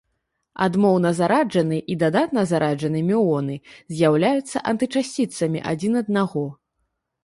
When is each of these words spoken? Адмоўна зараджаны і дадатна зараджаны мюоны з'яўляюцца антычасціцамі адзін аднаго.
Адмоўна 0.65 1.11
зараджаны 1.19 1.77
і 1.93 1.97
дадатна 2.05 2.45
зараджаны 2.53 3.05
мюоны 3.13 3.61
з'яўляюцца 3.95 4.67
антычасціцамі 4.75 5.67
адзін 5.75 5.93
аднаго. 6.07 6.51